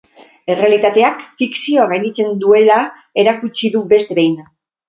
Errealitateak 0.53 1.21
fikzioa 1.41 1.85
gainditzen 1.93 2.33
duela 2.47 2.81
erakutsi 3.25 3.73
du 3.77 3.87
beste 3.93 4.19
behin. 4.23 4.39